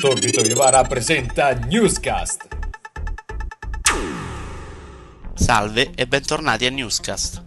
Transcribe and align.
Dottor 0.00 0.18
Vito 0.18 0.40
Iovara 0.40 0.82
presenta 0.84 1.52
Newscast. 1.52 2.48
Salve 5.34 5.90
e 5.94 6.06
bentornati 6.06 6.64
a 6.64 6.70
Newscast. 6.70 7.44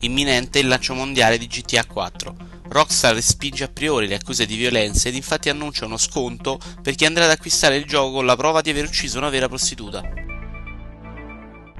Imminente 0.00 0.58
il 0.58 0.66
lancio 0.66 0.94
mondiale 0.94 1.38
di 1.38 1.46
GTA 1.46 1.86
4. 1.86 2.34
Rockstar 2.70 3.14
respinge 3.14 3.62
a 3.62 3.68
priori 3.68 4.08
le 4.08 4.16
accuse 4.16 4.46
di 4.46 4.56
violenza 4.56 5.06
ed 5.06 5.14
infatti 5.14 5.48
annuncia 5.48 5.84
uno 5.84 5.96
sconto 5.96 6.58
per 6.82 6.96
chi 6.96 7.04
andrà 7.04 7.26
ad 7.26 7.30
acquistare 7.30 7.76
il 7.76 7.84
gioco 7.84 8.14
con 8.14 8.26
la 8.26 8.34
prova 8.34 8.62
di 8.62 8.70
aver 8.70 8.86
ucciso 8.86 9.18
una 9.18 9.30
vera 9.30 9.46
prostituta. 9.46 10.02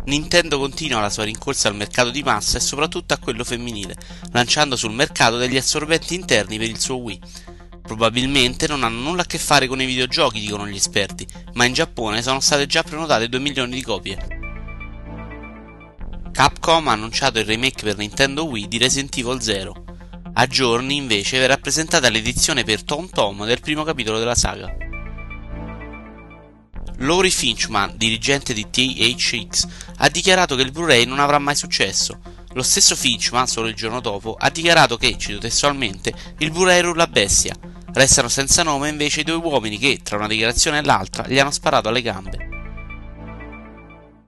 Nintendo 0.06 0.58
continua 0.58 1.00
la 1.00 1.08
sua 1.08 1.24
rincorsa 1.24 1.68
al 1.68 1.76
mercato 1.76 2.10
di 2.10 2.22
massa 2.22 2.58
e 2.58 2.60
soprattutto 2.60 3.14
a 3.14 3.18
quello 3.18 3.42
femminile, 3.42 3.96
lanciando 4.32 4.76
sul 4.76 4.92
mercato 4.92 5.38
degli 5.38 5.56
assorbenti 5.56 6.14
interni 6.14 6.58
per 6.58 6.68
il 6.68 6.78
suo 6.78 6.98
Wii. 6.98 7.20
Probabilmente 7.86 8.66
non 8.66 8.82
hanno 8.82 9.00
nulla 9.00 9.22
a 9.22 9.26
che 9.26 9.36
fare 9.38 9.66
con 9.66 9.80
i 9.80 9.84
videogiochi, 9.84 10.40
dicono 10.40 10.66
gli 10.66 10.74
esperti, 10.74 11.26
ma 11.52 11.66
in 11.66 11.74
Giappone 11.74 12.22
sono 12.22 12.40
state 12.40 12.66
già 12.66 12.82
prenotate 12.82 13.28
2 13.28 13.38
milioni 13.38 13.74
di 13.74 13.82
copie. 13.82 14.16
Capcom 16.32 16.88
ha 16.88 16.92
annunciato 16.92 17.38
il 17.38 17.44
remake 17.44 17.84
per 17.84 17.98
Nintendo 17.98 18.46
Wii 18.46 18.68
di 18.68 18.78
Resident 18.78 19.16
Evil 19.18 19.42
0. 19.42 19.84
A 20.32 20.46
giorni 20.46 20.96
invece 20.96 21.38
verrà 21.38 21.58
presentata 21.58 22.08
l'edizione 22.08 22.64
per 22.64 22.82
Tom 22.82 23.08
Tom 23.10 23.44
del 23.44 23.60
primo 23.60 23.84
capitolo 23.84 24.18
della 24.18 24.34
saga. 24.34 24.74
Laurie 26.98 27.30
Finchman, 27.30 27.96
dirigente 27.96 28.54
di 28.54 28.70
THX, 28.70 29.68
ha 29.98 30.08
dichiarato 30.08 30.56
che 30.56 30.62
il 30.62 30.72
Blu-ray 30.72 31.04
non 31.04 31.20
avrà 31.20 31.38
mai 31.38 31.54
successo. 31.54 32.18
Lo 32.54 32.62
stesso 32.62 32.96
Finchman, 32.96 33.46
solo 33.46 33.68
il 33.68 33.74
giorno 33.74 34.00
dopo, 34.00 34.36
ha 34.38 34.48
dichiarato 34.48 34.96
che, 34.96 35.18
cito 35.18 35.38
testualmente, 35.38 36.14
il 36.38 36.50
Blu-ray 36.50 36.82
una 36.84 37.06
bestia. 37.06 37.54
Restano 37.94 38.28
senza 38.28 38.64
nome 38.64 38.88
invece 38.88 39.20
i 39.20 39.24
due 39.24 39.36
uomini 39.36 39.78
che, 39.78 40.00
tra 40.02 40.16
una 40.16 40.26
dichiarazione 40.26 40.78
e 40.78 40.82
l'altra, 40.82 41.28
gli 41.28 41.38
hanno 41.38 41.52
sparato 41.52 41.88
alle 41.88 42.02
gambe. 42.02 42.48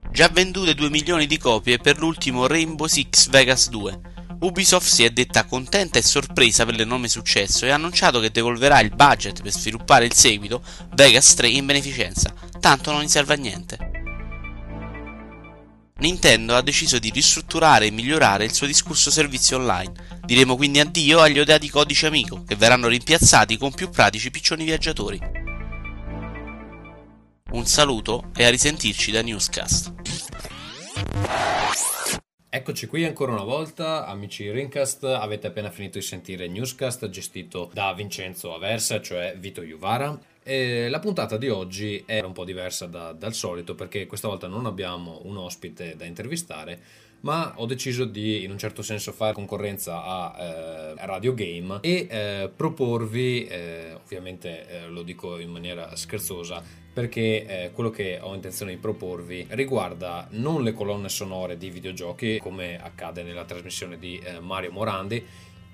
Già 0.09 0.29
vendute 0.29 0.73
2 0.73 0.89
milioni 0.89 1.27
di 1.27 1.37
copie 1.37 1.77
per 1.77 1.99
l'ultimo 1.99 2.47
Rainbow 2.47 2.87
Six 2.87 3.27
Vegas 3.27 3.67
2. 3.67 3.99
Ubisoft 4.39 4.87
si 4.87 5.03
è 5.03 5.09
detta 5.09 5.43
contenta 5.43 5.99
e 5.99 6.01
sorpresa 6.01 6.63
per 6.63 6.75
l'enorme 6.75 7.09
successo 7.09 7.65
e 7.65 7.71
ha 7.71 7.75
annunciato 7.75 8.21
che 8.21 8.31
devolverà 8.31 8.79
il 8.79 8.95
budget 8.95 9.41
per 9.41 9.51
sviluppare 9.51 10.05
il 10.05 10.13
seguito, 10.13 10.61
Vegas 10.93 11.33
3, 11.33 11.49
in 11.49 11.65
beneficenza, 11.65 12.33
tanto 12.61 12.93
non 12.93 13.01
gli 13.01 13.09
serve 13.09 13.33
a 13.33 13.37
niente. 13.37 13.96
Nintendo 15.99 16.55
ha 16.55 16.61
deciso 16.61 16.99
di 16.99 17.09
ristrutturare 17.09 17.87
e 17.87 17.91
migliorare 17.91 18.45
il 18.45 18.53
suo 18.53 18.67
discorso 18.67 19.09
servizio 19.09 19.57
online. 19.57 19.93
Diremo 20.25 20.55
quindi 20.55 20.79
addio 20.79 21.21
agli 21.21 21.39
odiati 21.39 21.69
codici 21.69 22.05
amico, 22.05 22.43
che 22.43 22.55
verranno 22.55 22.87
rimpiazzati 22.87 23.57
con 23.57 23.73
più 23.73 23.89
pratici 23.89 24.29
piccioni 24.29 24.63
viaggiatori. 24.63 25.19
Un 27.49 27.65
saluto 27.65 28.29
e 28.35 28.43
a 28.45 28.49
risentirci 28.49 29.09
da 29.09 29.21
Newscast. 29.21 29.93
Eccoci 32.49 32.87
qui 32.87 33.03
ancora 33.03 33.31
una 33.31 33.43
volta, 33.43 34.05
amici 34.05 34.49
Rincast, 34.51 35.03
avete 35.03 35.47
appena 35.47 35.69
finito 35.69 35.97
di 35.97 36.03
sentire 36.03 36.47
Newscast 36.47 37.09
gestito 37.09 37.69
da 37.73 37.93
Vincenzo 37.93 38.53
Aversa, 38.53 39.01
cioè 39.01 39.35
Vito 39.37 39.61
Juvara. 39.61 40.17
E 40.49 40.87
la 40.87 40.99
puntata 40.99 41.35
di 41.35 41.49
oggi 41.49 42.01
era 42.05 42.25
un 42.25 42.31
po' 42.31 42.45
diversa 42.45 42.85
da, 42.85 43.11
dal 43.11 43.33
solito 43.33 43.75
perché 43.75 44.05
questa 44.05 44.29
volta 44.29 44.47
non 44.47 44.65
abbiamo 44.65 45.19
un 45.25 45.35
ospite 45.35 45.95
da 45.97 46.05
intervistare, 46.05 46.79
ma 47.19 47.51
ho 47.57 47.65
deciso 47.65 48.05
di 48.05 48.45
in 48.45 48.51
un 48.51 48.57
certo 48.57 48.81
senso 48.81 49.11
fare 49.11 49.33
concorrenza 49.33 50.05
a 50.05 50.35
eh, 50.39 51.05
Radio 51.05 51.33
Game 51.33 51.79
e 51.81 52.07
eh, 52.09 52.49
proporvi, 52.55 53.45
eh, 53.45 53.91
ovviamente 54.01 54.69
eh, 54.69 54.87
lo 54.87 55.01
dico 55.01 55.37
in 55.37 55.49
maniera 55.49 55.93
scherzosa, 55.97 56.63
perché 56.93 57.65
eh, 57.65 57.71
quello 57.73 57.89
che 57.89 58.17
ho 58.21 58.33
intenzione 58.33 58.71
di 58.71 58.77
proporvi 58.77 59.47
riguarda 59.49 60.29
non 60.31 60.63
le 60.63 60.71
colonne 60.71 61.09
sonore 61.09 61.57
di 61.57 61.69
videogiochi 61.69 62.39
come 62.39 62.81
accade 62.81 63.21
nella 63.21 63.43
trasmissione 63.43 63.99
di 63.99 64.17
eh, 64.23 64.39
Mario 64.39 64.71
Morandi, 64.71 65.25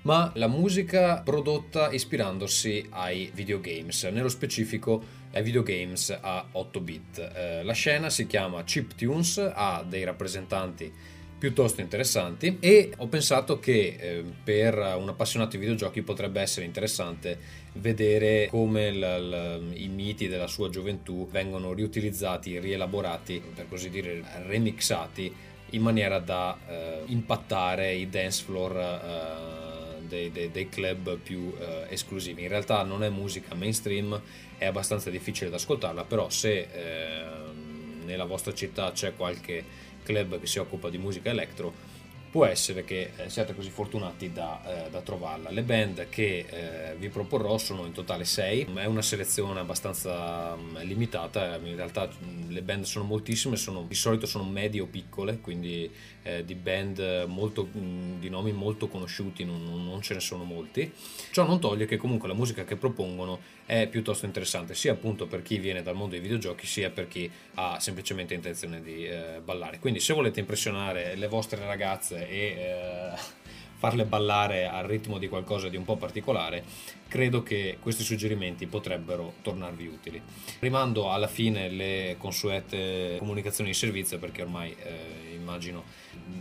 ma 0.04 0.30
la 0.34 0.48
musica 0.48 1.20
prodotta 1.22 1.90
ispirandosi 1.90 2.86
ai 2.90 3.30
videogames, 3.32 4.04
nello 4.04 4.28
specifico 4.28 5.22
ai 5.32 5.42
videogames 5.42 6.16
a 6.20 6.46
8 6.52 6.80
bit. 6.80 7.18
Eh, 7.34 7.62
la 7.62 7.72
scena 7.72 8.10
si 8.10 8.26
chiama 8.26 8.62
Chiptunes, 8.64 9.38
ha 9.38 9.84
dei 9.86 10.04
rappresentanti 10.04 10.92
piuttosto 11.36 11.80
interessanti 11.80 12.56
e 12.60 12.92
ho 12.96 13.06
pensato 13.06 13.58
che 13.58 13.96
eh, 13.98 14.24
per 14.42 14.76
un 14.98 15.08
appassionato 15.08 15.52
di 15.52 15.58
videogiochi 15.58 16.02
potrebbe 16.02 16.40
essere 16.40 16.64
interessante 16.64 17.38
vedere 17.74 18.46
come 18.50 18.92
l- 18.92 18.98
l- 19.00 19.72
i 19.74 19.88
miti 19.88 20.28
della 20.28 20.46
sua 20.46 20.70
gioventù 20.70 21.28
vengono 21.30 21.72
riutilizzati, 21.72 22.58
rielaborati, 22.58 23.42
per 23.54 23.68
così 23.68 23.90
dire 23.90 24.22
remixati 24.46 25.34
in 25.70 25.82
maniera 25.82 26.18
da 26.18 26.56
eh, 26.68 27.02
impattare 27.06 27.92
i 27.94 28.08
dance 28.08 28.44
floor 28.44 28.76
eh, 28.76 29.63
dei, 30.06 30.30
dei, 30.30 30.50
dei, 30.50 30.68
club 30.68 31.18
più 31.18 31.52
eh, 31.58 31.86
esclusivi. 31.88 32.42
In 32.42 32.48
realtà 32.48 32.82
non 32.82 33.02
è 33.02 33.08
musica 33.08 33.54
mainstream, 33.54 34.20
è 34.56 34.64
abbastanza 34.66 35.10
difficile 35.10 35.50
da 35.50 35.56
ascoltarla, 35.56 36.04
però 36.04 36.28
se 36.30 36.68
ehm, 36.70 38.02
nella 38.04 38.24
vostra 38.24 38.52
città 38.52 38.92
c'è 38.92 39.14
qualche 39.14 39.64
club 40.02 40.38
che 40.40 40.46
si 40.46 40.58
occupa 40.58 40.90
di 40.90 40.98
musica 40.98 41.30
electro, 41.30 41.92
può 42.34 42.46
essere 42.46 42.82
che 42.82 43.12
eh, 43.16 43.30
siate 43.30 43.54
così 43.54 43.70
fortunati 43.70 44.32
da, 44.32 44.86
eh, 44.86 44.90
da, 44.90 45.02
trovarla. 45.02 45.50
Le 45.50 45.62
band 45.62 46.08
che 46.08 46.44
eh, 46.48 46.96
vi 46.96 47.08
proporrò 47.08 47.58
sono 47.58 47.86
in 47.86 47.92
totale 47.92 48.24
6, 48.24 48.72
è 48.74 48.86
una 48.86 49.02
selezione 49.02 49.60
abbastanza 49.60 50.56
mh, 50.56 50.82
limitata, 50.82 51.54
in 51.62 51.76
realtà 51.76 52.08
mh, 52.08 52.50
le 52.50 52.62
band 52.62 52.82
sono 52.86 53.04
moltissime, 53.04 53.54
sono, 53.54 53.84
di 53.86 53.94
solito 53.94 54.26
sono 54.26 54.42
medie 54.42 54.80
o 54.80 54.86
piccole, 54.86 55.38
quindi 55.38 55.88
eh, 56.24 56.44
di 56.44 56.54
band 56.54 57.26
molto, 57.28 57.64
mh, 57.70 58.18
di 58.18 58.28
nomi 58.28 58.52
molto 58.52 58.88
conosciuti 58.88 59.44
non, 59.44 59.62
non, 59.62 60.02
ce 60.02 60.14
ne 60.14 60.20
sono 60.20 60.42
molti. 60.44 60.90
Ciò 61.30 61.46
non 61.46 61.60
toglie 61.60 61.86
che 61.86 61.96
comunque 61.96 62.26
la 62.26 62.34
musica 62.34 62.64
che 62.64 62.76
propongono 62.76 63.40
è 63.66 63.86
piuttosto 63.86 64.26
interessante, 64.26 64.74
sia 64.74 64.92
appunto 64.92 65.26
per 65.26 65.42
chi 65.42 65.58
viene 65.58 65.82
dal 65.82 65.94
mondo 65.94 66.12
dei 66.12 66.20
videogiochi, 66.20 66.66
sia 66.66 66.90
per 66.90 67.08
chi 67.08 67.30
ha 67.54 67.78
semplicemente 67.78 68.34
intenzione 68.34 68.82
di 68.82 69.06
eh, 69.06 69.40
ballare. 69.44 69.78
Quindi 69.78 70.00
se 70.00 70.14
volete 70.14 70.40
impressionare 70.40 71.14
le 71.14 71.28
vostre 71.28 71.64
ragazze 71.64 72.28
e 72.28 72.38
eh, 72.38 73.43
farle 73.84 74.06
ballare 74.06 74.66
al 74.66 74.84
ritmo 74.84 75.18
di 75.18 75.28
qualcosa 75.28 75.68
di 75.68 75.76
un 75.76 75.84
po' 75.84 75.96
particolare, 75.96 76.64
credo 77.06 77.42
che 77.42 77.76
questi 77.80 78.02
suggerimenti 78.02 78.66
potrebbero 78.66 79.34
tornarvi 79.42 79.86
utili. 79.86 80.22
Rimando 80.60 81.12
alla 81.12 81.26
fine 81.26 81.68
le 81.68 82.16
consuete 82.18 83.16
comunicazioni 83.18 83.68
di 83.70 83.76
servizio 83.76 84.18
perché 84.18 84.40
ormai 84.40 84.74
eh, 84.82 85.34
immagino 85.34 85.84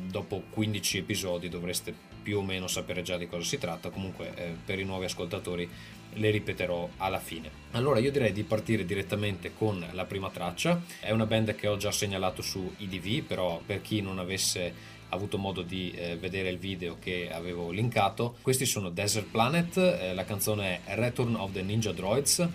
dopo 0.09 0.43
15 0.51 0.99
episodi 0.99 1.49
dovreste 1.49 1.93
più 2.23 2.37
o 2.37 2.41
meno 2.41 2.67
sapere 2.67 3.01
già 3.01 3.17
di 3.17 3.27
cosa 3.27 3.43
si 3.43 3.57
tratta, 3.57 3.89
comunque 3.89 4.33
eh, 4.35 4.55
per 4.63 4.79
i 4.79 4.85
nuovi 4.85 5.03
ascoltatori 5.03 5.69
le 6.13 6.29
ripeterò 6.29 6.87
alla 6.97 7.19
fine. 7.19 7.51
Allora 7.71 7.99
io 7.99 8.11
direi 8.11 8.31
di 8.31 8.43
partire 8.43 8.85
direttamente 8.85 9.53
con 9.53 9.85
la 9.91 10.05
prima 10.05 10.29
traccia, 10.29 10.81
è 11.01 11.11
una 11.11 11.25
band 11.25 11.55
che 11.55 11.67
ho 11.67 11.75
già 11.75 11.91
segnalato 11.91 12.41
su 12.41 12.73
IDV, 12.77 13.23
però 13.23 13.61
per 13.65 13.81
chi 13.81 13.99
non 13.99 14.19
avesse 14.19 14.92
avuto 15.13 15.37
modo 15.37 15.61
di 15.61 15.91
eh, 15.91 16.17
vedere 16.17 16.49
il 16.49 16.57
video 16.57 16.97
che 16.99 17.31
avevo 17.31 17.71
linkato. 17.71 18.35
Questi 18.41 18.65
sono 18.65 18.89
Desert 18.89 19.27
Planet, 19.27 19.77
eh, 19.77 20.13
la 20.13 20.25
canzone 20.25 20.81
è 20.83 20.95
Return 20.95 21.35
of 21.35 21.51
the 21.51 21.61
Ninja 21.61 21.91
Droids, 21.91 22.47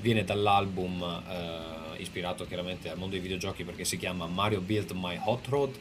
viene 0.00 0.24
dall'album 0.24 1.02
eh, 1.02 2.00
ispirato 2.00 2.46
chiaramente 2.46 2.88
al 2.88 2.98
mondo 2.98 3.14
dei 3.14 3.22
videogiochi 3.22 3.64
perché 3.64 3.84
si 3.84 3.96
chiama 3.96 4.26
Mario 4.26 4.60
Built 4.60 4.92
My 4.92 5.18
Hot 5.24 5.46
Rod 5.48 5.74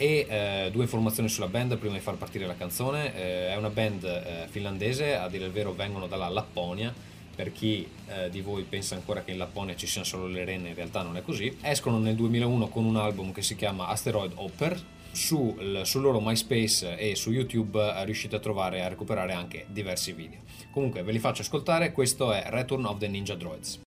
e 0.00 0.26
eh, 0.30 0.70
due 0.72 0.84
informazioni 0.84 1.28
sulla 1.28 1.48
band 1.48 1.76
prima 1.76 1.92
di 1.92 2.00
far 2.00 2.14
partire 2.14 2.46
la 2.46 2.56
canzone. 2.56 3.14
Eh, 3.14 3.48
è 3.48 3.56
una 3.56 3.68
band 3.68 4.04
eh, 4.04 4.46
finlandese, 4.48 5.14
a 5.14 5.28
dire 5.28 5.44
il 5.44 5.52
vero 5.52 5.72
vengono 5.72 6.06
dalla 6.06 6.28
Lapponia. 6.30 6.90
Per 7.36 7.52
chi 7.52 7.86
eh, 8.06 8.30
di 8.30 8.40
voi 8.40 8.62
pensa 8.62 8.94
ancora 8.94 9.22
che 9.22 9.32
in 9.32 9.36
Lapponia 9.36 9.76
ci 9.76 9.86
siano 9.86 10.06
solo 10.06 10.26
le 10.26 10.44
renne, 10.46 10.70
in 10.70 10.74
realtà 10.74 11.02
non 11.02 11.18
è 11.18 11.22
così. 11.22 11.54
Escono 11.60 11.98
nel 11.98 12.14
2001 12.14 12.68
con 12.68 12.86
un 12.86 12.96
album 12.96 13.32
che 13.32 13.42
si 13.42 13.56
chiama 13.56 13.88
Asteroid 13.88 14.32
Hopper, 14.36 14.80
sul, 15.12 15.82
sul 15.84 16.02
loro 16.02 16.20
MySpace 16.20 16.96
e 16.96 17.14
su 17.14 17.30
YouTube 17.30 17.78
eh, 17.78 18.04
riuscite 18.04 18.36
a 18.36 18.40
trovare 18.40 18.78
e 18.78 18.80
a 18.80 18.88
recuperare 18.88 19.32
anche 19.32 19.66
diversi 19.68 20.12
video. 20.12 20.40
Comunque 20.70 21.02
ve 21.02 21.12
li 21.12 21.18
faccio 21.18 21.42
ascoltare, 21.42 21.92
questo 21.92 22.32
è 22.32 22.44
Return 22.48 22.84
of 22.84 22.98
the 22.98 23.08
Ninja 23.08 23.34
Droids. 23.34 23.80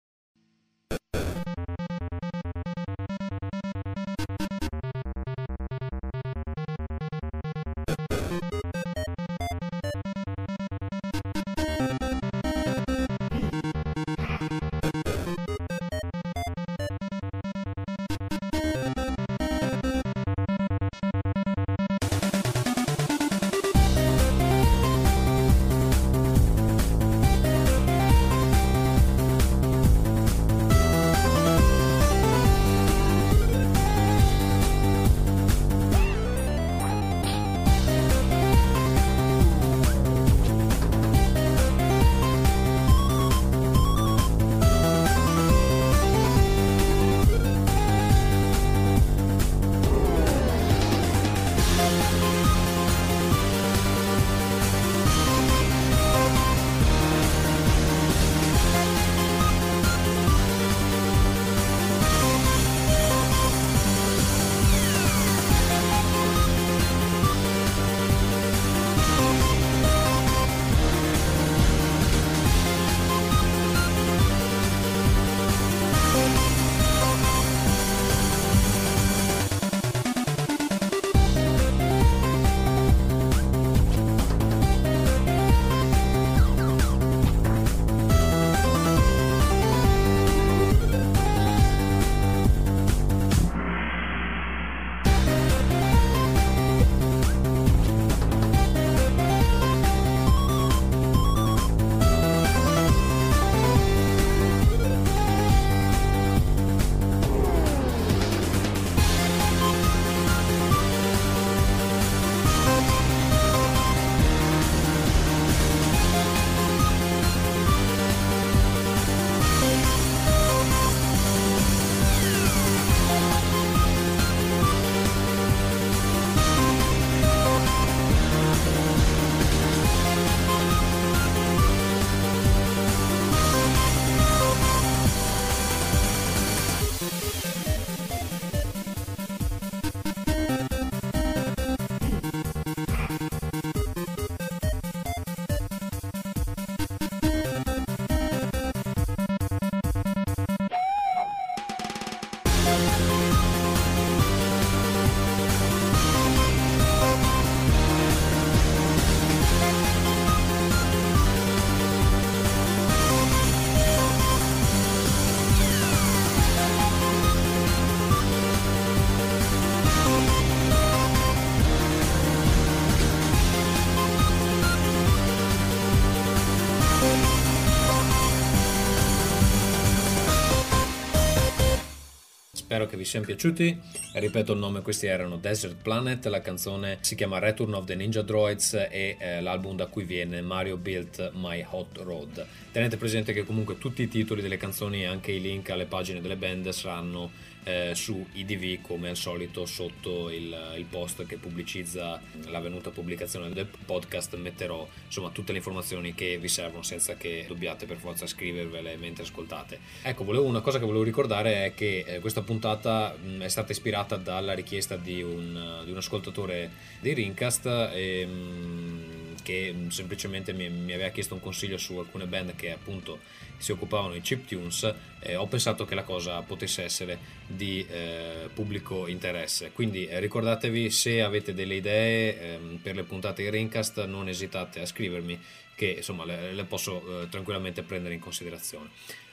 Spero 182.71 182.87
che 182.87 182.97
vi 182.97 183.05
siano 183.05 183.27
piaciuti. 183.27 183.81
Ripeto 184.13 184.55
il 184.55 184.59
nome, 184.59 184.83
questi 184.83 185.07
erano 185.07 185.37
Desert 185.37 185.77
Planet, 185.81 186.27
la 186.27 186.41
canzone 186.41 186.99
si 187.01 187.15
chiama 187.15 187.39
Return 187.39 187.75
of 187.75 187.85
the 187.85 187.95
Ninja 187.95 188.23
Droids 188.23 188.75
e 188.75 189.17
eh, 189.17 189.41
l'album 189.41 189.77
da 189.77 189.87
cui 189.87 190.03
viene 190.03 190.41
Mario 190.41 190.77
Built 190.77 191.31
My 191.35 191.65
Hot 191.71 191.97
Road. 191.99 192.45
Tenete 192.73 192.97
presente 192.97 193.33
che 193.33 193.45
comunque 193.45 193.79
tutti 193.79 194.03
i 194.03 194.09
titoli 194.09 194.43
delle 194.43 194.57
canzoni 194.57 195.03
e 195.03 195.07
anche 195.07 195.31
i 195.31 195.41
link 195.41 195.71
alle 195.71 195.87
pagine 195.87 196.21
delle 196.21 196.35
band 196.35 196.71
saranno 196.71 197.31
eh, 197.63 197.93
su 197.95 198.27
IDV 198.33 198.81
come 198.81 199.11
al 199.11 199.17
solito 199.17 199.67
sotto 199.67 200.31
il, 200.31 200.57
il, 200.77 200.85
post 200.87 201.27
che 201.27 201.37
pubblicizza 201.37 202.21
la 202.47 202.59
venuta 202.59 202.89
pubblicazione 202.89 203.51
del 203.51 203.67
podcast 203.85 204.35
metterò 204.37 204.89
insomma 205.05 205.29
tutte 205.29 205.53
le 205.53 205.59
informazioni 205.59 206.15
che 206.15 206.39
vi 206.39 206.49
servono 206.49 206.83
senza 206.83 207.17
che 207.17 207.45
dobbiate 207.47 207.85
per 207.85 207.99
forza 207.99 208.27
scrivervele 208.27 208.97
mentre 208.97 209.25
ascoltate 209.25 209.79
ecco 210.03 210.25
volevo, 210.25 210.45
una 210.45 210.63
cosa 210.63 210.79
che 210.79 210.87
volevo 210.87 211.05
ricordare 211.05 211.67
è 211.67 211.75
che 211.75 212.05
eh, 212.07 212.21
questa 212.21 212.41
puntata 212.41 213.15
mh, 213.15 213.43
è 213.43 213.49
stata 213.49 213.73
ispirata 213.73 214.00
dalla 214.17 214.55
richiesta 214.55 214.97
di 214.97 215.23
un, 215.23 215.83
di 215.85 215.91
un 215.91 215.97
ascoltatore 215.97 216.71
di 217.01 217.13
Rincast 217.13 217.67
e, 217.67 218.27
mh, 218.27 219.43
che 219.43 219.75
semplicemente 219.89 220.53
mi, 220.53 220.69
mi, 220.69 220.93
aveva 220.93 221.09
chiesto 221.11 221.35
un 221.35 221.41
consiglio 221.41 221.79
su 221.79 221.97
alcune 221.97 222.27
band 222.27 222.55
che 222.55 222.73
appunto 222.73 223.21
si 223.57 223.73
occupavano 223.73 224.13
di 224.13 224.21
chiptunes 224.21 224.95
eh, 225.21 225.37
ho 225.37 225.47
pensato 225.47 225.85
che 225.85 225.95
la 225.95 226.03
cosa 226.03 226.41
potesse 226.43 226.83
essere 226.83 227.19
di 227.47 227.85
eh, 227.89 228.49
pubblico 228.53 229.07
interesse. 229.07 229.71
Quindi 229.73 230.07
eh, 230.07 230.19
ricordatevi 230.21 230.91
se 230.91 231.23
avete 231.23 231.55
delle 231.55 231.75
idee 231.75 232.41
ehm, 232.41 232.81
per 232.83 232.95
le 232.95 233.03
puntate 233.05 233.43
di 233.43 233.51
Rincast 233.51 234.05
non 234.07 234.29
esitate 234.29 234.81
a 234.81 234.87
scrivermi 234.87 235.39
che 235.75 235.95
insomma 235.97 236.25
le, 236.25 236.53
le 236.53 236.65
posso 236.65 237.23
eh, 237.23 237.29
tranquillamente 237.29 237.83
prendere 237.83 238.15
in 238.15 238.21
considerazione 238.21 238.91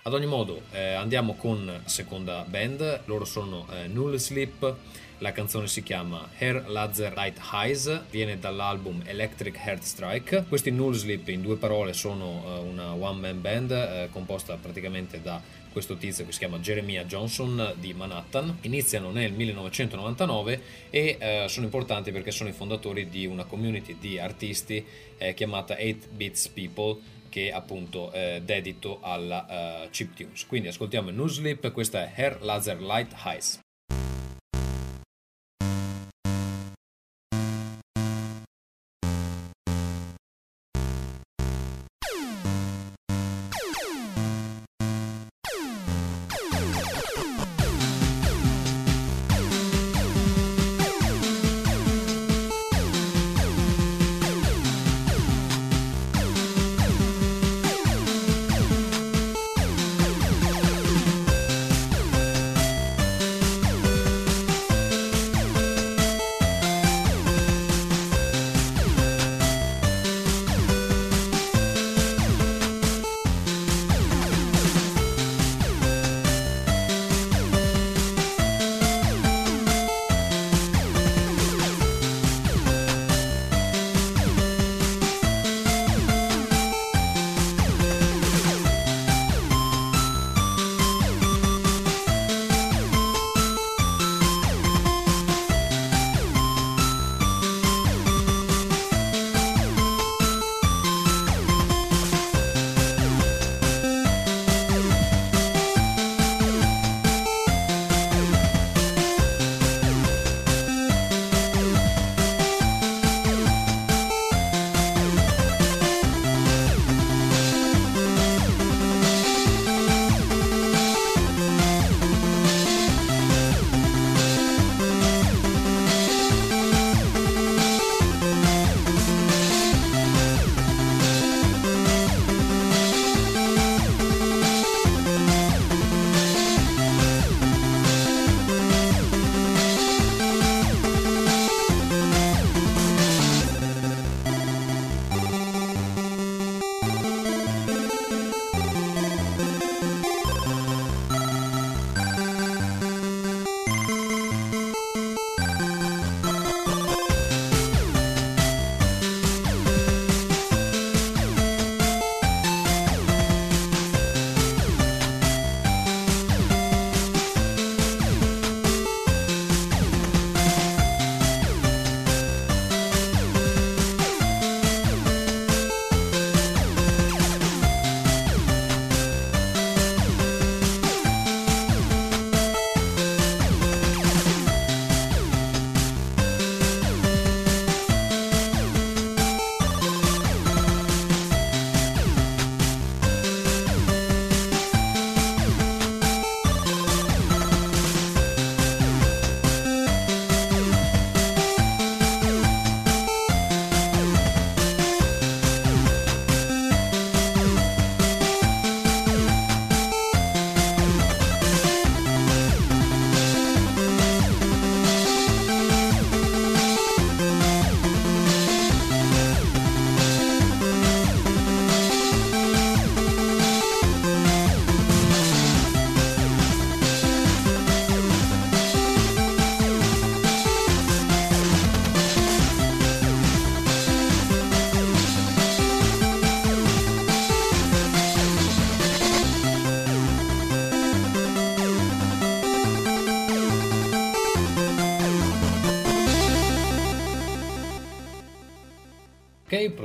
ad 0.07 0.13
ogni 0.13 0.25
modo 0.25 0.61
eh, 0.71 0.93
andiamo 0.93 1.35
con 1.35 1.81
seconda 1.83 2.45
band 2.47 3.01
loro 3.05 3.25
sono 3.25 3.67
eh, 3.73 3.87
Null 3.87 4.15
Sleep 4.15 4.75
la 5.19 5.31
canzone 5.31 5.67
si 5.67 5.81
chiama 5.81 6.29
Hair 6.37 6.65
Laser 6.67 7.11
Light 7.15 7.39
Highs, 7.51 8.03
viene 8.11 8.37
dall'album 8.37 9.01
Electric 9.03 9.57
Heart 9.57 9.81
Strike. 9.81 10.45
Questi 10.47 10.69
Null 10.69 10.93
Sleep 10.93 11.27
in 11.29 11.41
due 11.41 11.55
parole 11.55 11.93
sono 11.93 12.43
uh, 12.45 12.63
una 12.63 12.93
one 12.93 13.19
man 13.19 13.41
band 13.41 13.71
uh, 13.71 14.11
composta 14.11 14.55
praticamente 14.57 15.19
da 15.19 15.41
questo 15.71 15.97
tizio 15.97 16.23
che 16.23 16.31
si 16.31 16.37
chiama 16.37 16.59
Jeremiah 16.59 17.03
Johnson 17.03 17.73
di 17.79 17.93
Manhattan. 17.93 18.59
Iniziano 18.61 19.09
nel 19.09 19.33
1999 19.33 20.61
e 20.91 21.17
uh, 21.19 21.47
sono 21.47 21.65
importanti 21.65 22.11
perché 22.11 22.29
sono 22.29 22.49
i 22.49 22.53
fondatori 22.53 23.09
di 23.09 23.25
una 23.25 23.45
community 23.45 23.97
di 23.99 24.19
artisti 24.19 24.85
eh, 25.17 25.33
chiamata 25.33 25.73
8 25.79 26.09
Bits 26.11 26.47
People 26.49 26.99
che 27.29 27.51
appunto 27.51 28.12
eh, 28.12 28.41
dedito 28.43 29.00
alla 29.01 29.84
uh, 29.86 29.89
chiptunes. 29.89 30.46
Quindi 30.46 30.67
ascoltiamo 30.67 31.12
Null 31.12 31.29
Sleep, 31.29 31.72
questa 31.72 32.03
è 32.03 32.13
Hair 32.15 32.41
Laser 32.41 32.81
Light 32.81 33.13
Highs. 33.24 33.60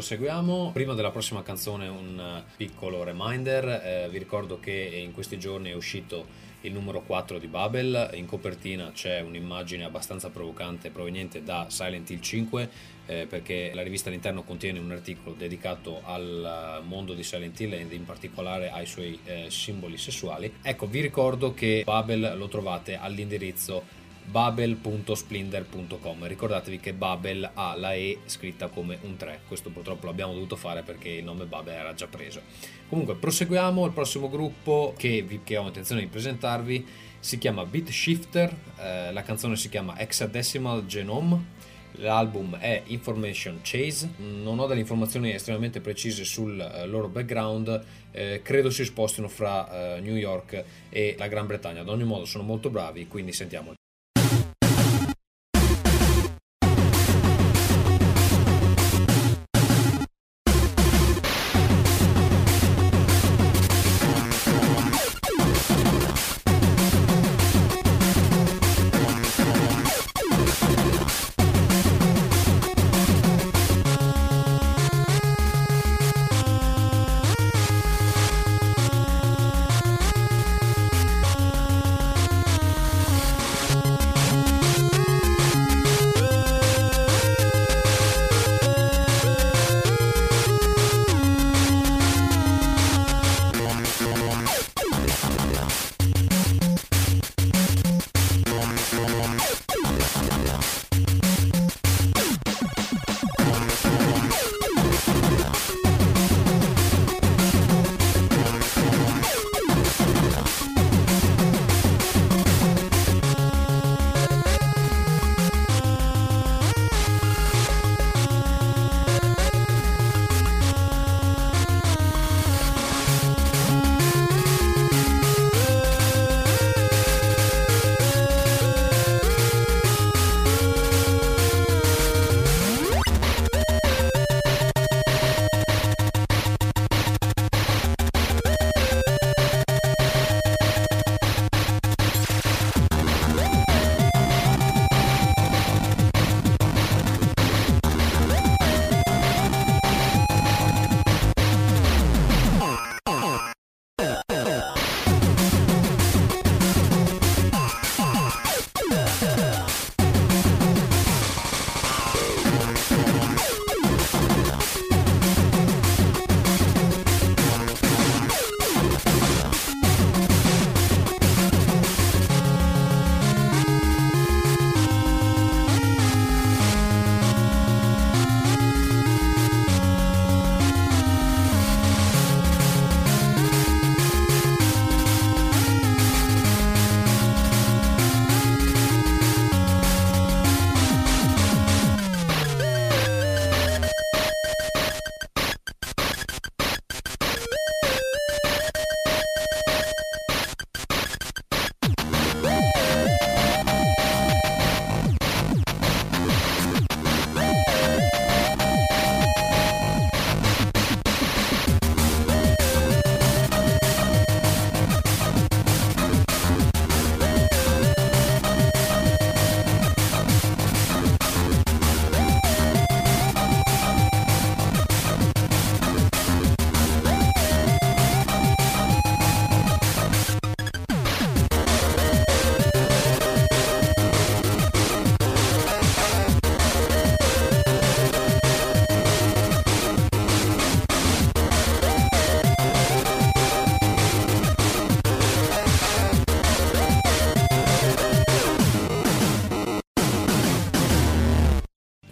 Proseguiamo. 0.02 0.72
Prima 0.72 0.94
della 0.94 1.12
prossima 1.12 1.44
canzone 1.44 1.86
un 1.86 2.42
piccolo 2.56 3.04
reminder, 3.04 3.64
eh, 3.68 4.08
vi 4.10 4.18
ricordo 4.18 4.58
che 4.58 4.72
in 4.72 5.12
questi 5.12 5.38
giorni 5.38 5.70
è 5.70 5.74
uscito 5.74 6.26
il 6.62 6.72
numero 6.72 7.02
4 7.02 7.38
di 7.38 7.46
Babel, 7.46 8.10
in 8.14 8.26
copertina 8.26 8.90
c'è 8.92 9.20
un'immagine 9.20 9.84
abbastanza 9.84 10.28
provocante 10.30 10.90
proveniente 10.90 11.44
da 11.44 11.66
Silent 11.68 12.10
Hill 12.10 12.20
5 12.20 12.70
eh, 13.06 13.26
perché 13.28 13.70
la 13.74 13.82
rivista 13.82 14.08
all'interno 14.08 14.42
contiene 14.42 14.80
un 14.80 14.90
articolo 14.90 15.36
dedicato 15.38 16.00
al 16.04 16.82
mondo 16.84 17.14
di 17.14 17.22
Silent 17.22 17.58
Hill 17.60 17.72
e 17.72 17.86
in 17.88 18.04
particolare 18.04 18.70
ai 18.70 18.86
suoi 18.86 19.16
eh, 19.24 19.46
simboli 19.50 19.98
sessuali. 19.98 20.52
Ecco, 20.62 20.86
vi 20.86 21.00
ricordo 21.00 21.54
che 21.54 21.82
Babel 21.84 22.34
lo 22.36 22.48
trovate 22.48 22.96
all'indirizzo 22.96 24.00
babel.splinder.com 24.24 26.26
ricordatevi 26.26 26.80
che 26.80 26.92
Babel 26.92 27.48
ha 27.52 27.76
la 27.76 27.94
E 27.94 28.20
scritta 28.24 28.68
come 28.68 28.98
un 29.02 29.16
3 29.16 29.42
questo 29.46 29.70
purtroppo 29.70 30.06
l'abbiamo 30.06 30.32
dovuto 30.32 30.56
fare 30.56 30.82
perché 30.82 31.10
il 31.10 31.24
nome 31.24 31.44
Babel 31.44 31.74
era 31.74 31.94
già 31.94 32.06
preso. 32.06 32.40
Comunque 32.88 33.16
proseguiamo. 33.16 33.86
Il 33.86 33.92
prossimo 33.92 34.28
gruppo 34.28 34.94
che, 34.96 35.22
vi, 35.22 35.40
che 35.42 35.56
ho 35.56 35.66
intenzione 35.66 36.02
di 36.02 36.08
presentarvi 36.08 36.86
si 37.18 37.38
chiama 37.38 37.64
Beat 37.64 37.88
Shifter 37.88 38.54
eh, 38.78 39.12
la 39.12 39.22
canzone 39.22 39.56
si 39.56 39.68
chiama 39.68 39.98
Hexadecimal 39.98 40.86
Genome. 40.86 41.60
L'album 41.96 42.56
è 42.56 42.84
Information 42.86 43.60
Chase, 43.62 44.12
non 44.16 44.58
ho 44.58 44.66
delle 44.66 44.80
informazioni 44.80 45.30
estremamente 45.30 45.82
precise 45.82 46.24
sul 46.24 46.58
uh, 46.58 46.88
loro 46.88 47.08
background, 47.08 47.84
eh, 48.12 48.40
credo 48.42 48.70
si 48.70 48.82
spostino 48.82 49.28
fra 49.28 49.98
uh, 49.98 50.02
New 50.02 50.16
York 50.16 50.64
e 50.88 51.14
la 51.18 51.28
Gran 51.28 51.46
Bretagna, 51.46 51.82
ad 51.82 51.90
ogni 51.90 52.04
modo 52.04 52.24
sono 52.24 52.44
molto 52.44 52.70
bravi, 52.70 53.06
quindi 53.08 53.34
sentiamo. 53.34 53.74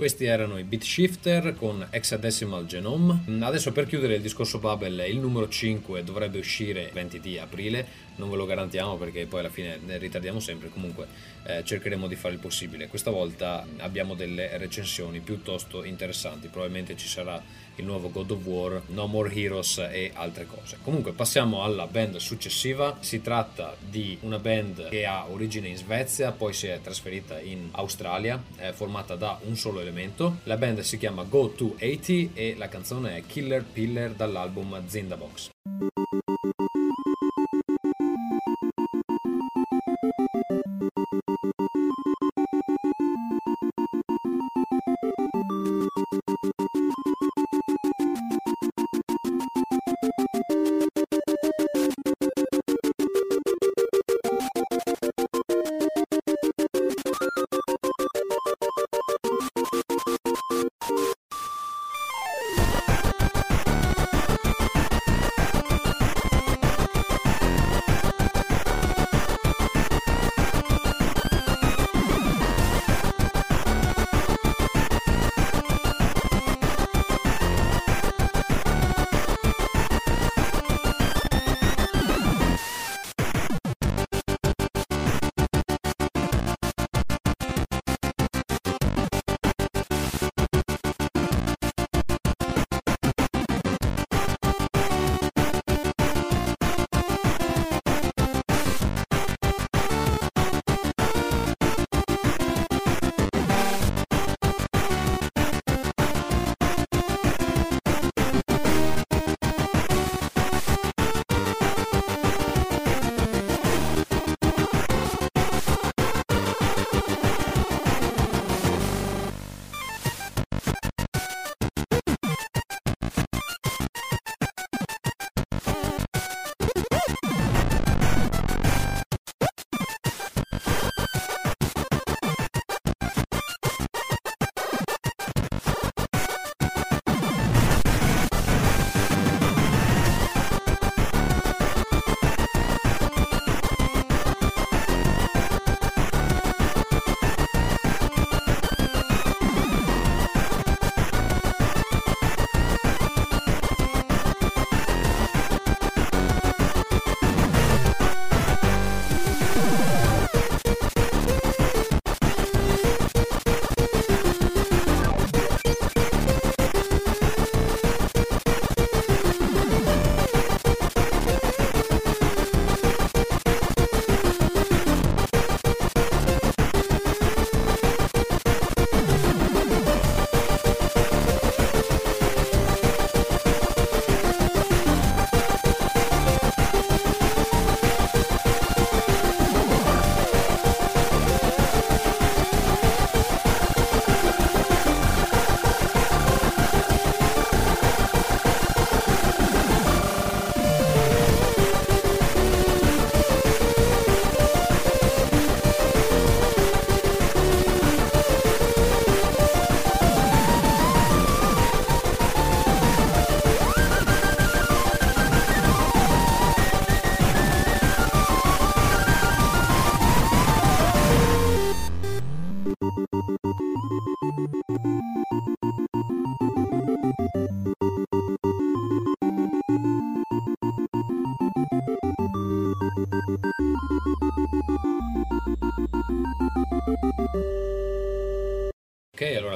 Questi 0.01 0.25
erano 0.25 0.57
i 0.57 0.65
Bit 0.65 0.83
Shifter 0.83 1.55
con 1.55 1.87
Hexadecimal 1.91 2.65
Genome. 2.65 3.21
Adesso 3.39 3.71
per 3.71 3.85
chiudere 3.87 4.15
il 4.15 4.23
discorso 4.23 4.59
Babel, 4.59 5.05
il 5.07 5.19
numero 5.19 5.47
5 5.47 6.03
dovrebbe 6.03 6.39
uscire 6.39 6.85
il 6.85 6.91
20 6.91 7.21
di 7.21 7.39
aprile, 7.39 7.87
non 8.17 8.31
ve 8.31 8.37
lo 8.37 8.47
garantiamo 8.47 8.97
perché 8.97 9.27
poi 9.27 9.41
alla 9.41 9.51
fine 9.51 9.79
ne 9.85 9.99
ritardiamo 9.99 10.41
sempre, 10.41 10.71
comunque 10.71 11.07
eh, 11.45 11.63
cercheremo 11.63 12.07
di 12.07 12.17
fare 12.17 12.33
il 12.33 12.41
possibile. 12.41 12.89
Questa 12.89 13.11
volta 13.11 13.67
abbiamo 13.81 14.15
delle 14.15 14.57
recensioni 14.57 15.21
piuttosto 15.21 15.85
interessanti, 15.85 16.49
probabilmente 16.49 16.97
ci 16.97 17.07
sarà 17.07 17.39
il 17.81 17.87
nuovo 17.87 18.11
God 18.11 18.31
of 18.31 18.45
War, 18.45 18.83
No 18.89 19.07
More 19.07 19.35
Heroes 19.35 19.79
e 19.79 20.13
altre 20.15 20.47
cose. 20.47 20.79
Comunque 20.83 21.13
passiamo 21.13 21.65
alla 21.65 21.87
band 21.87 22.17
successiva, 22.17 22.97
si 23.01 23.21
tratta 23.21 23.77
di 23.81 24.17
una 24.21 24.39
band 24.39 24.89
che 24.89 25.05
ha 25.05 25.27
origine 25.29 25.69
in 25.69 25.77
Svezia, 25.77 26.31
poi 26.33 26.53
si 26.53 26.67
è 26.69 26.81
trasferita 26.81 27.41
in 27.41 27.69
Australia, 27.73 28.43
è 28.57 28.71
formata 28.71 29.17
da 29.17 29.39
un 29.45 29.57
solo 29.57 29.81
elemento. 29.81 30.39
La 30.45 30.57
band 30.57 30.81
si 30.81 30.99
chiama 30.99 31.25
Go 31.25 31.51
to 31.51 31.77
80 31.81 32.35
e 32.35 32.55
la 32.57 32.69
canzone 32.69 33.17
è 33.17 33.23
Killer 33.27 33.65
Pillar 33.65 34.13
dall'album 34.13 34.87
Zinda 34.87 35.17
Box. 35.17 35.51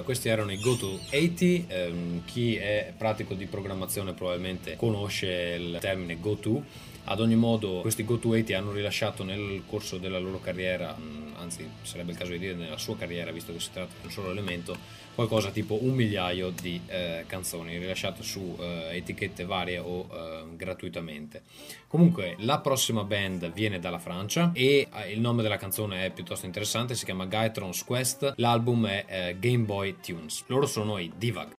Questi 0.04 0.28
erano 0.28 0.52
i 0.52 0.58
GoTo 0.58 1.00
80. 1.06 1.44
Ehm, 1.68 2.24
chi 2.24 2.56
è 2.56 2.92
pratico 2.96 3.34
di 3.34 3.46
programmazione 3.46 4.12
probabilmente 4.12 4.76
conosce 4.76 5.56
il 5.58 5.78
termine 5.80 6.20
GoTo. 6.20 6.62
Ad 7.06 7.20
ogni 7.20 7.36
modo, 7.36 7.80
questi 7.80 8.04
GoTo80 8.04 8.54
hanno 8.54 8.72
rilasciato 8.72 9.24
nel 9.24 9.62
corso 9.66 9.98
della 9.98 10.18
loro 10.18 10.40
carriera, 10.40 10.96
anzi 11.44 11.68
sarebbe 11.82 12.12
il 12.12 12.18
caso 12.18 12.32
di 12.32 12.38
dire 12.38 12.54
nella 12.54 12.78
sua 12.78 12.96
carriera, 12.96 13.30
visto 13.30 13.52
che 13.52 13.60
si 13.60 13.70
tratta 13.70 13.94
di 14.00 14.06
un 14.06 14.12
solo 14.12 14.30
elemento, 14.30 14.76
qualcosa 15.14 15.50
tipo 15.50 15.82
un 15.82 15.94
migliaio 15.94 16.50
di 16.50 16.80
eh, 16.86 17.24
canzoni 17.26 17.78
rilasciate 17.78 18.22
su 18.22 18.56
eh, 18.58 18.96
etichette 18.96 19.44
varie 19.44 19.78
o 19.78 20.08
eh, 20.10 20.56
gratuitamente. 20.56 21.42
Comunque, 21.86 22.34
la 22.38 22.58
prossima 22.58 23.04
band 23.04 23.52
viene 23.52 23.78
dalla 23.78 23.98
Francia 23.98 24.50
e 24.52 24.88
eh, 24.92 25.12
il 25.12 25.20
nome 25.20 25.42
della 25.42 25.56
canzone 25.56 26.06
è 26.06 26.10
piuttosto 26.10 26.46
interessante, 26.46 26.94
si 26.94 27.04
chiama 27.04 27.26
Gaetron's 27.26 27.84
Quest, 27.84 28.34
l'album 28.36 28.86
è 28.86 29.04
eh, 29.06 29.36
Game 29.38 29.64
Boy 29.64 29.96
Tunes. 30.00 30.44
Loro 30.48 30.66
sono 30.66 30.98
i 30.98 31.12
Divag. 31.16 31.52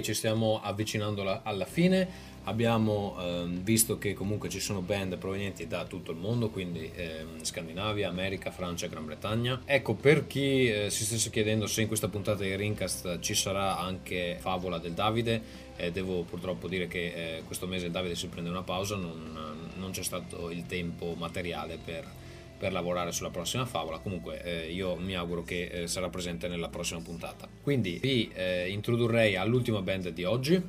Ci 0.00 0.14
stiamo 0.14 0.60
avvicinando 0.62 1.40
alla 1.42 1.66
fine. 1.66 2.30
Abbiamo 2.44 3.16
ehm, 3.20 3.62
visto 3.62 3.98
che 3.98 4.14
comunque 4.14 4.48
ci 4.48 4.58
sono 4.58 4.80
band 4.80 5.16
provenienti 5.16 5.68
da 5.68 5.84
tutto 5.84 6.10
il 6.10 6.16
mondo, 6.16 6.48
quindi 6.48 6.90
ehm, 6.92 7.44
Scandinavia, 7.44 8.08
America, 8.08 8.50
Francia 8.50 8.88
Gran 8.88 9.04
Bretagna. 9.04 9.60
Ecco, 9.64 9.94
per 9.94 10.26
chi 10.26 10.68
eh, 10.68 10.90
si 10.90 11.04
stesse 11.04 11.30
chiedendo 11.30 11.66
se 11.66 11.82
in 11.82 11.86
questa 11.86 12.08
puntata 12.08 12.42
di 12.42 12.56
Rincast 12.56 13.20
ci 13.20 13.34
sarà 13.34 13.78
anche 13.78 14.38
Favola 14.40 14.78
del 14.78 14.92
Davide, 14.92 15.40
eh, 15.76 15.92
devo 15.92 16.22
purtroppo 16.22 16.66
dire 16.66 16.88
che 16.88 17.36
eh, 17.36 17.42
questo 17.44 17.68
mese 17.68 17.86
il 17.86 17.92
Davide 17.92 18.16
si 18.16 18.26
prende 18.26 18.50
una 18.50 18.62
pausa, 18.62 18.96
non, 18.96 19.68
non 19.76 19.90
c'è 19.92 20.02
stato 20.02 20.50
il 20.50 20.66
tempo 20.66 21.14
materiale 21.16 21.78
per, 21.82 22.04
per 22.62 22.70
lavorare 22.70 23.10
sulla 23.10 23.30
prossima 23.30 23.66
favola. 23.66 23.98
Comunque 23.98 24.40
eh, 24.44 24.70
io 24.70 24.94
mi 24.94 25.16
auguro 25.16 25.42
che 25.42 25.64
eh, 25.64 25.86
sarà 25.88 26.08
presente 26.10 26.46
nella 26.46 26.68
prossima 26.68 27.00
puntata. 27.00 27.48
Quindi 27.60 27.98
vi 28.00 28.30
eh, 28.32 28.68
introdurrei 28.70 29.34
all'ultima 29.34 29.82
band 29.82 30.10
di 30.10 30.22
oggi. 30.22 30.62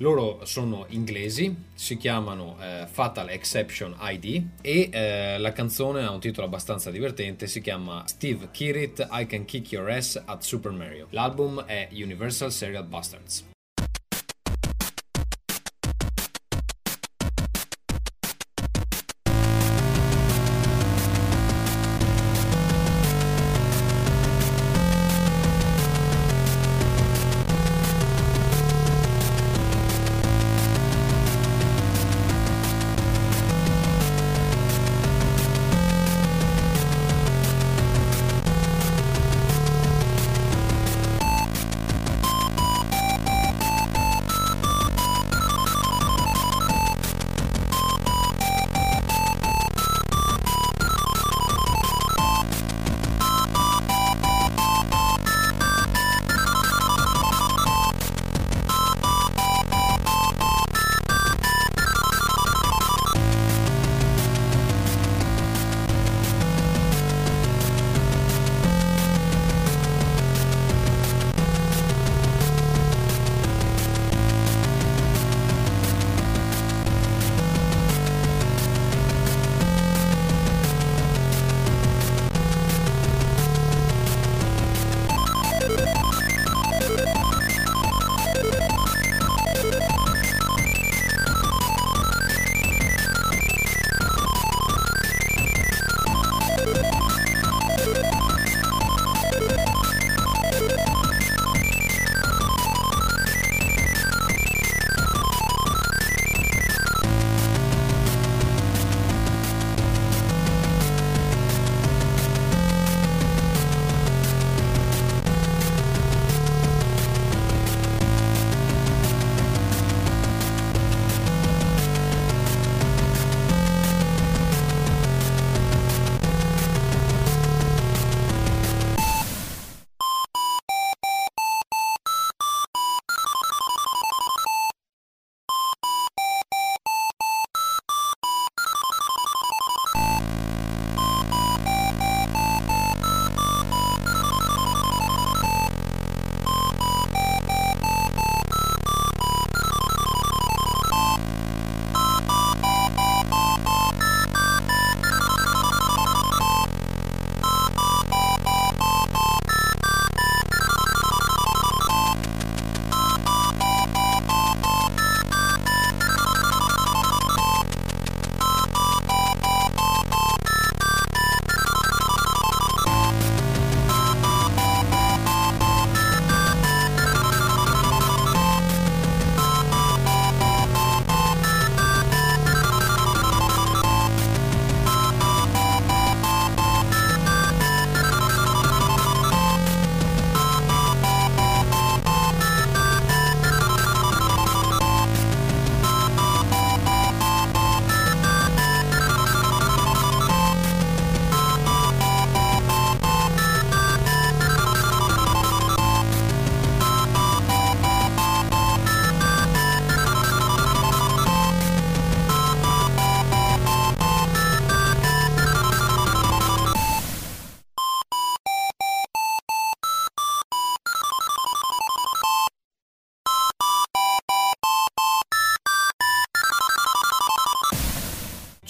Loro 0.00 0.44
sono 0.44 0.84
inglesi, 0.90 1.56
si 1.72 1.96
chiamano 1.96 2.58
eh, 2.60 2.86
Fatal 2.86 3.30
Exception 3.30 3.96
ID 3.98 4.44
e 4.60 4.90
eh, 4.92 5.38
la 5.38 5.52
canzone 5.52 6.04
ha 6.04 6.10
un 6.10 6.20
titolo 6.20 6.46
abbastanza 6.46 6.90
divertente, 6.90 7.46
si 7.46 7.62
chiama 7.62 8.06
Steve 8.06 8.48
Kirit 8.50 9.08
I 9.10 9.24
Can 9.24 9.46
Kick 9.46 9.72
Your 9.72 9.88
Ass 9.88 10.22
at 10.22 10.42
Super 10.42 10.72
Mario. 10.72 11.06
L'album 11.12 11.64
è 11.64 11.88
Universal 11.92 12.52
Serial 12.52 12.84
Bastards. 12.84 13.55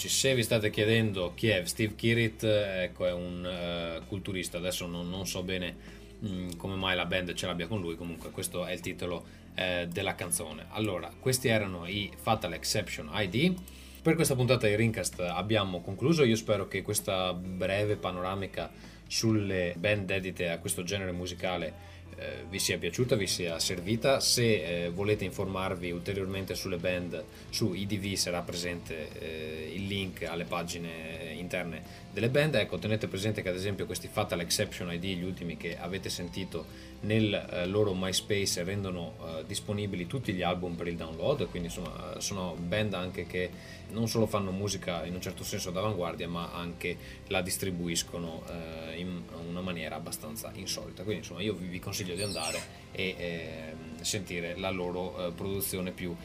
Se 0.07 0.35
vi 0.35 0.43
state 0.43 0.69
chiedendo 0.69 1.33
chi 1.35 1.49
è 1.49 1.63
Steve 1.65 1.95
Kirit, 1.95 2.43
ecco 2.43 3.05
è 3.05 3.11
un 3.11 3.99
uh, 4.01 4.05
culturista, 4.07 4.57
adesso 4.57 4.87
non, 4.87 5.09
non 5.09 5.27
so 5.27 5.43
bene 5.43 5.75
mh, 6.19 6.27
mm, 6.27 6.49
come 6.57 6.75
mai 6.75 6.95
la 6.95 7.05
band 7.05 7.33
ce 7.33 7.45
l'abbia 7.45 7.67
con 7.67 7.79
lui, 7.79 7.95
comunque 7.95 8.31
questo 8.31 8.65
è 8.65 8.73
il 8.73 8.79
titolo 8.79 9.25
eh, 9.55 9.87
della 9.91 10.15
canzone. 10.15 10.65
Allora, 10.69 11.11
questi 11.19 11.47
erano 11.47 11.87
i 11.87 12.11
Fatal 12.15 12.53
Exception 12.53 13.09
ID. 13.11 13.55
Per 14.01 14.15
questa 14.15 14.35
puntata 14.35 14.67
di 14.67 14.75
Rincast 14.75 15.19
abbiamo 15.19 15.81
concluso, 15.81 16.23
io 16.23 16.35
spero 16.35 16.67
che 16.67 16.81
questa 16.81 17.33
breve 17.33 17.97
panoramica 17.97 18.71
sulle 19.07 19.73
band 19.77 20.05
dedite 20.05 20.49
a 20.49 20.59
questo 20.59 20.83
genere 20.83 21.11
musicale 21.11 21.95
eh, 22.17 22.45
vi 22.49 22.59
sia 22.59 22.77
piaciuta, 22.77 23.15
vi 23.15 23.27
sia 23.27 23.57
servita. 23.59 24.19
Se 24.19 24.85
eh, 24.85 24.89
volete 24.89 25.23
informarvi 25.23 25.91
ulteriormente 25.91 26.55
sulle 26.55 26.77
band, 26.77 27.23
su 27.49 27.73
IDV 27.73 28.15
sarà 28.15 28.41
presente 28.41 29.09
eh, 29.19 29.71
il 29.73 29.87
link 29.87 30.23
alle 30.23 30.45
pagine 30.45 31.31
in 31.33 31.47
interne 31.47 32.05
delle 32.17 32.29
band. 32.29 32.55
Ecco, 32.55 32.79
tenete 32.79 33.07
presente 33.07 33.43
che 33.43 33.49
ad 33.49 33.55
esempio 33.55 33.85
questi 33.85 34.07
Fatal 34.07 34.39
Exception 34.39 34.91
ID, 34.91 35.03
gli 35.03 35.23
ultimi 35.23 35.55
che 35.55 35.77
avete 35.77 36.09
sentito 36.09 36.65
nel 37.01 37.31
eh, 37.31 37.67
loro 37.67 37.93
MySpace, 37.93 38.63
rendono 38.63 39.13
eh, 39.19 39.45
disponibili 39.45 40.07
tutti 40.07 40.33
gli 40.33 40.41
album 40.41 40.73
per 40.73 40.87
il 40.87 40.95
download, 40.95 41.47
quindi 41.47 41.67
insomma 41.67 42.19
sono 42.19 42.55
band 42.59 42.95
anche 42.95 43.27
che 43.27 43.51
non 43.91 44.07
solo 44.07 44.25
fanno 44.25 44.49
musica 44.49 45.05
in 45.05 45.13
un 45.13 45.21
certo 45.21 45.43
senso 45.43 45.69
d'avanguardia, 45.69 46.27
ma 46.27 46.51
anche 46.53 46.97
la 47.27 47.41
distribuiscono 47.41 48.43
eh, 48.49 48.97
in 48.97 49.21
una 49.47 49.61
maniera 49.61 49.95
abbastanza 49.95 50.51
insolita. 50.55 51.03
Quindi 51.03 51.21
insomma 51.21 51.41
io 51.41 51.53
vi, 51.53 51.67
vi 51.67 51.79
consiglio 51.79 52.15
di 52.15 52.23
andare 52.23 52.59
e 52.91 53.15
ehm, 53.15 54.01
sentire 54.01 54.57
la 54.57 54.71
loro 54.71 55.27
eh, 55.27 55.31
produzione 55.33 55.91
più 55.91 56.15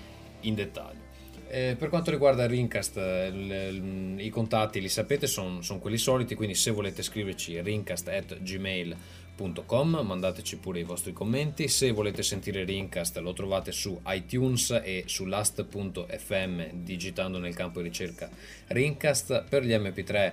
in 0.40 0.54
dettaglio. 0.54 1.11
Eh, 1.54 1.76
per 1.78 1.90
quanto 1.90 2.10
riguarda 2.10 2.46
Rincast, 2.46 2.96
il, 2.96 4.14
i 4.16 4.30
contatti 4.30 4.80
li 4.80 4.88
sapete, 4.88 5.26
sono 5.26 5.60
son 5.60 5.80
quelli 5.80 5.98
soliti, 5.98 6.34
quindi 6.34 6.54
se 6.54 6.70
volete 6.70 7.02
scriverci 7.02 7.60
rincast.gmail.com 7.60 10.00
mandateci 10.02 10.56
pure 10.56 10.80
i 10.80 10.84
vostri 10.84 11.12
commenti. 11.12 11.68
Se 11.68 11.90
volete 11.90 12.22
sentire 12.22 12.64
Rincast 12.64 13.18
lo 13.18 13.34
trovate 13.34 13.70
su 13.70 14.00
iTunes 14.06 14.80
e 14.82 15.02
su 15.04 15.26
last.fm 15.26 16.70
digitando 16.72 17.38
nel 17.38 17.54
campo 17.54 17.82
di 17.82 17.88
ricerca 17.88 18.30
Rincast. 18.68 19.44
Per 19.46 19.62
gli 19.62 19.72
MP3 19.72 20.32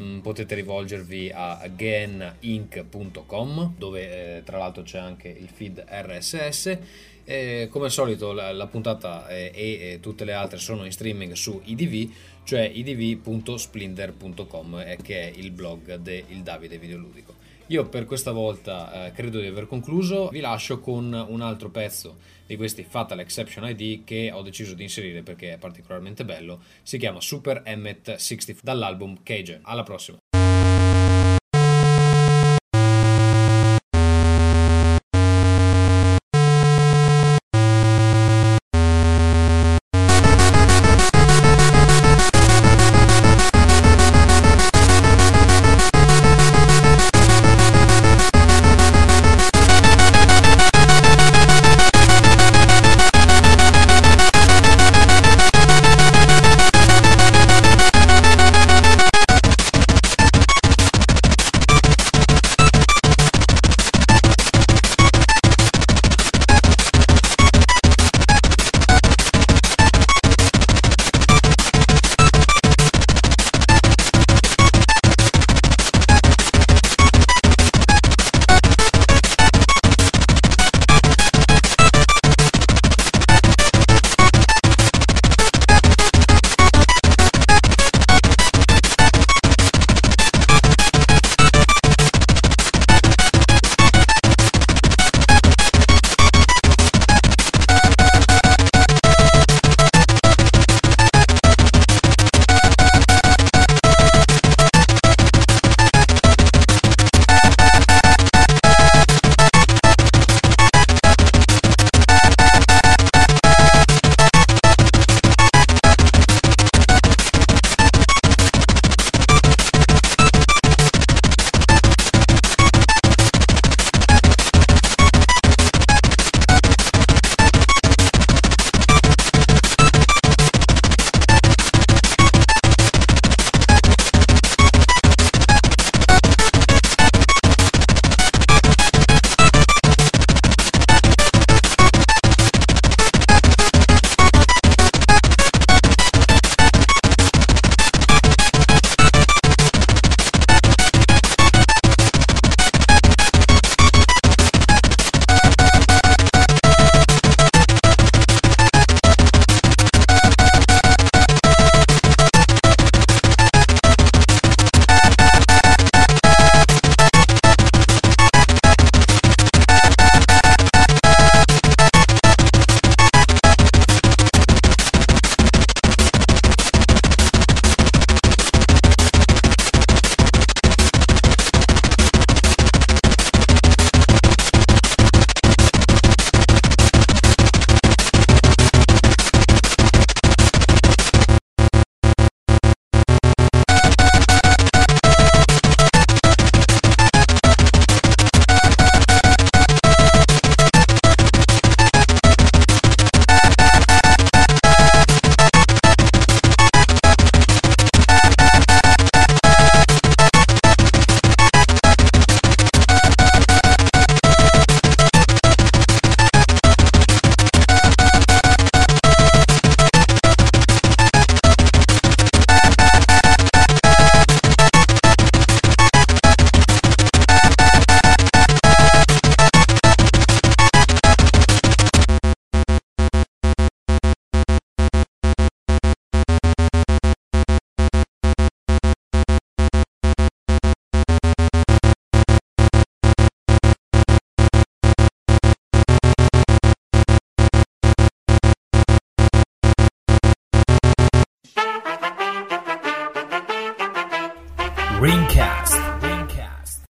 Mm, 0.00 0.20
potete 0.20 0.54
rivolgervi 0.54 1.30
a 1.34 1.68
gainink.com 1.68 3.74
dove 3.76 4.38
eh, 4.38 4.42
tra 4.42 4.56
l'altro 4.56 4.84
c'è 4.84 4.98
anche 4.98 5.28
il 5.28 5.50
feed 5.50 5.84
RSS 5.86 6.78
e, 7.24 7.68
come 7.70 7.86
al 7.86 7.90
solito 7.90 8.32
la, 8.32 8.52
la 8.52 8.66
puntata 8.66 9.28
eh, 9.28 9.50
e, 9.54 9.92
e, 9.92 10.00
tutte 10.00 10.24
le 10.24 10.32
altre 10.32 10.58
sono 10.58 10.84
in 10.84 10.92
streaming 10.92 11.32
su 11.32 11.60
IDV 11.64 12.10
cioè 12.44 12.70
idv.splinder.com 12.72 14.82
eh, 14.86 14.98
che 15.02 15.22
è 15.22 15.32
il 15.36 15.50
blog 15.50 15.96
del 15.96 16.42
Davide 16.42 16.78
Videoludico 16.78 17.42
io 17.72 17.88
per 17.88 18.04
questa 18.04 18.32
volta 18.32 19.06
eh, 19.06 19.12
credo 19.12 19.40
di 19.40 19.46
aver 19.46 19.66
concluso, 19.66 20.28
vi 20.28 20.40
lascio 20.40 20.80
con 20.80 21.12
un 21.12 21.40
altro 21.40 21.70
pezzo 21.70 22.18
di 22.46 22.56
questi 22.56 22.84
Fatal 22.84 23.20
Exception 23.20 23.66
ID 23.66 24.04
che 24.04 24.30
ho 24.30 24.42
deciso 24.42 24.74
di 24.74 24.82
inserire 24.82 25.22
perché 25.22 25.54
è 25.54 25.58
particolarmente 25.58 26.24
bello, 26.24 26.60
si 26.82 26.98
chiama 26.98 27.20
Super 27.20 27.62
Emmet 27.64 28.16
60 28.16 28.60
dall'album 28.62 29.22
Cage. 29.22 29.60
Alla 29.62 29.84
prossima! 29.84 30.31